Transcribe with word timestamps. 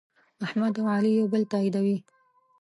احمد 0.45 0.73
او 0.79 0.85
علي 0.95 1.11
یو 1.19 1.25
بل 1.33 1.43
تأییدوي. 1.51 1.97